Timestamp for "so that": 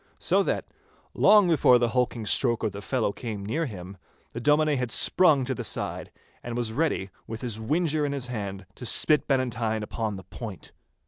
0.17-0.65